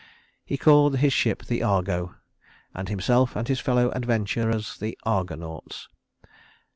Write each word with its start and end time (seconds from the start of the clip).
He 0.43 0.57
called 0.57 0.97
his 0.97 1.13
ship 1.13 1.43
the 1.43 1.61
Argo, 1.61 2.15
and 2.73 2.89
himself 2.89 3.35
and 3.35 3.47
his 3.47 3.59
fellow 3.59 3.91
adventurers 3.91 4.79
the 4.79 4.97
Argonauts. 5.03 5.89